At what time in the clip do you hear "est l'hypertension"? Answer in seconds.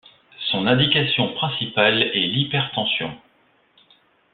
2.01-3.15